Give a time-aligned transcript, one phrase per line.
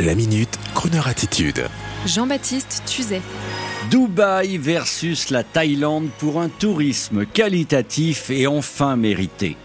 [0.00, 1.66] La minute, Kroneur attitude.
[2.06, 3.20] Jean-Baptiste Tuzet.
[3.90, 9.58] Dubaï versus la Thaïlande pour un tourisme qualitatif et enfin mérité.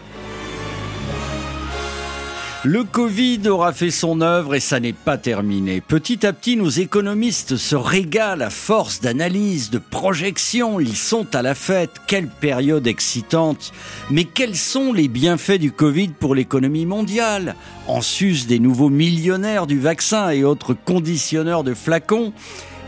[2.66, 5.82] Le Covid aura fait son œuvre et ça n'est pas terminé.
[5.82, 10.80] Petit à petit, nos économistes se régalent à force d'analyse, de projection.
[10.80, 11.92] Ils sont à la fête.
[12.08, 13.72] Quelle période excitante.
[14.10, 17.54] Mais quels sont les bienfaits du Covid pour l'économie mondiale?
[17.88, 22.34] En sus des nouveaux millionnaires du vaccin et autres conditionneurs de flacons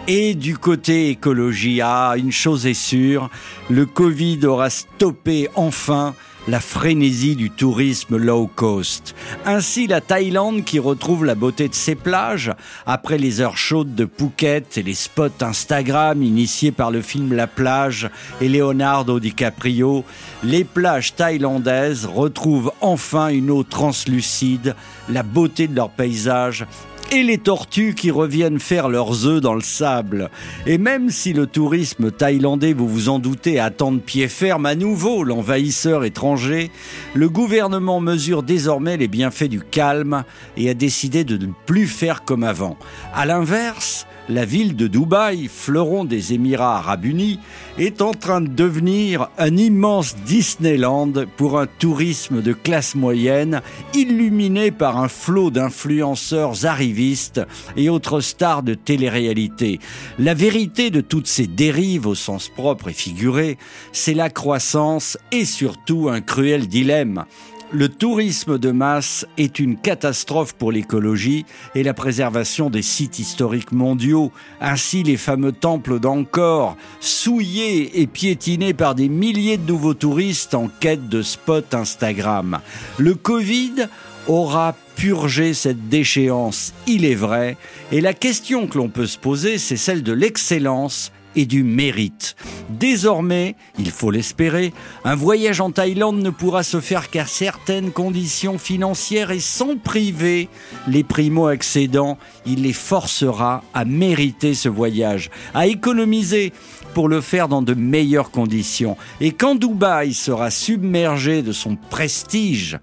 [0.07, 3.30] et du côté écologie, ah, une chose est sûre,
[3.70, 6.16] le Covid aura stoppé enfin
[6.48, 9.16] la frénésie du tourisme low cost.
[9.46, 12.52] Ainsi, la Thaïlande qui retrouve la beauté de ses plages,
[12.86, 17.48] après les heures chaudes de Phuket et les spots Instagram initiés par le film La
[17.48, 18.10] plage
[18.41, 20.05] et Leonardo DiCaprio,
[20.44, 24.76] les plages thaïlandaises retrouvent enfin une eau translucide,
[25.10, 26.66] la beauté de leur paysage
[27.12, 30.30] et les tortues qui reviennent faire leurs œufs dans le sable.
[30.66, 34.76] Et même si le tourisme thaïlandais, vous vous en doutez, attend de pied ferme à
[34.76, 36.72] nouveau l'envahisseur étranger,
[37.14, 40.24] le gouvernement mesure désormais les bienfaits du calme
[40.58, 42.77] et a décidé de ne plus faire comme avant.
[43.14, 47.40] À l'inverse, la ville de Dubaï, fleuron des Émirats arabes unis,
[47.78, 53.62] est en train de devenir un immense Disneyland pour un tourisme de classe moyenne,
[53.94, 57.42] illuminé par un flot d'influenceurs arrivistes
[57.76, 59.80] et autres stars de télé-réalité.
[60.20, 63.58] La vérité de toutes ces dérives au sens propre et figuré,
[63.92, 67.25] c'est la croissance et surtout un cruel dilemme.
[67.73, 73.74] Le tourisme de masse est une catastrophe pour l'écologie et la préservation des sites historiques
[73.74, 74.31] mondiaux.
[74.62, 80.69] Ainsi, les fameux temples d'Angkor, souillés et piétinés par des milliers de nouveaux touristes en
[80.79, 82.59] quête de spots Instagram.
[82.97, 83.88] Le Covid
[84.28, 87.57] aura purgé cette déchéance, il est vrai,
[87.91, 92.36] et la question que l'on peut se poser, c'est celle de l'excellence et du mérite.
[92.70, 94.74] Désormais, il faut l'espérer,
[95.06, 100.50] un voyage en Thaïlande ne pourra se faire qu'à certaines conditions financières et sans priver
[100.88, 102.18] les primo-accédants.
[102.46, 106.52] Il les forcera à mériter ce voyage, à économiser
[106.94, 108.98] pour le faire dans de meilleures conditions.
[109.22, 112.80] Et quand Dubaï sera submergé de son prestige,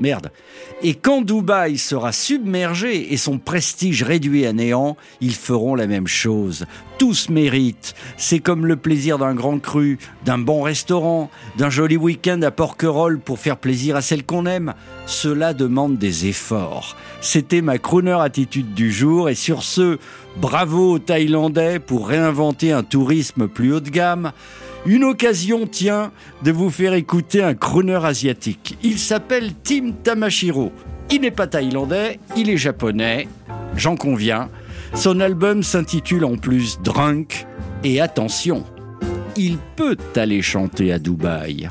[0.00, 0.32] Merde.
[0.82, 6.06] Et quand Dubaï sera submergé et son prestige réduit à néant, ils feront la même
[6.06, 6.64] chose.
[6.98, 7.94] Tous méritent.
[8.16, 13.20] C'est comme le plaisir d'un grand cru, d'un bon restaurant, d'un joli week-end à Porquerolles
[13.20, 14.74] pour faire plaisir à celle qu'on aime.
[15.06, 16.96] Cela demande des efforts.
[17.20, 19.98] C'était ma crooner attitude du jour et sur ce,
[20.36, 24.32] bravo aux Thaïlandais pour réinventer un tourisme plus haut de gamme.
[24.86, 26.10] Une occasion tient
[26.42, 28.78] de vous faire écouter un crooner asiatique.
[28.82, 30.72] Il s'appelle Tim Tamashiro.
[31.10, 33.28] Il n'est pas thaïlandais, il est japonais,
[33.76, 34.48] j'en conviens.
[34.94, 37.46] Son album s'intitule en plus Drunk
[37.84, 38.64] et attention,
[39.36, 41.68] il peut aller chanter à Dubaï.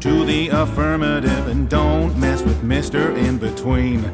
[0.00, 3.14] To the affirmative and don't mess with Mr.
[3.18, 4.10] In Between.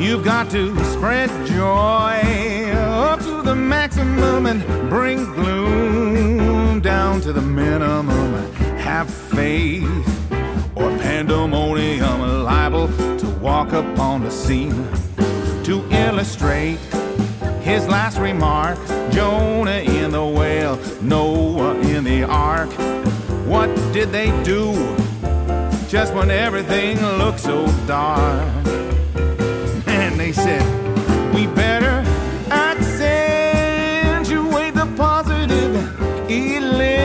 [0.00, 7.42] You've got to spread joy up to the maximum and bring gloom down to the
[7.42, 8.54] minimum.
[8.78, 9.84] Have faith
[10.74, 14.88] or pandemonium liable to walk upon the scene.
[15.64, 16.78] To illustrate
[17.60, 18.78] his last remark,
[19.10, 22.70] Jonah in the whale, Noah in the ark.
[23.46, 25.01] What did they do
[25.92, 28.48] just when everything looked so dark?
[29.86, 30.64] And they said,
[31.34, 32.02] We better
[32.50, 33.12] accentuate
[34.74, 35.76] the positive,
[36.30, 36.96] eliminate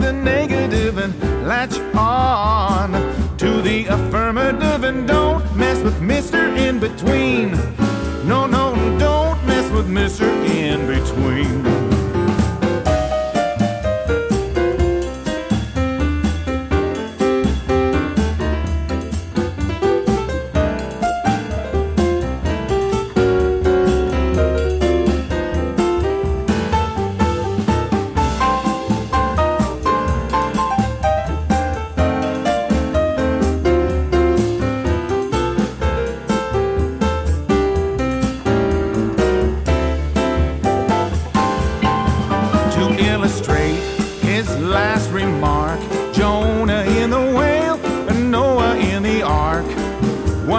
[0.00, 1.14] the negative, and
[1.48, 2.92] latch on
[3.38, 4.84] to the affirmative.
[4.84, 6.54] And don't mess with Mr.
[6.58, 7.23] In Between.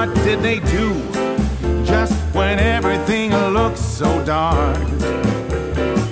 [0.06, 0.94] What did they do
[1.84, 4.78] just when everything looks so dark?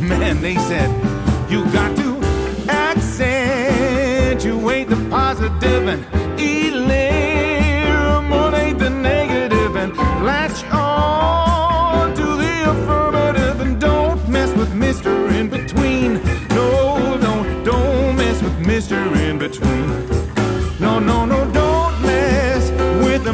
[0.01, 0.89] Man, they said,
[1.47, 2.19] you got to
[2.71, 3.69] accentuate
[4.89, 6.03] the positive and
[6.39, 7.59] eliminate
[8.79, 9.95] the negative and
[10.25, 15.31] latch on to the affirmative and don't mess with Mr.
[15.35, 16.19] In Between.
[16.49, 19.15] No, don't, don't mess with Mr.
[19.17, 19.87] In Between.
[20.79, 22.71] No, no, no, don't mess
[23.05, 23.33] with the